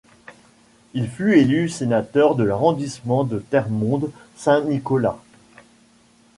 Il 0.95 1.07
fut 1.07 1.37
élu 1.37 1.69
sénateur 1.69 2.33
de 2.33 2.43
l'arrondissement 2.43 3.23
de 3.23 3.37
Termonde-Saint-Nicolas. 3.37 5.19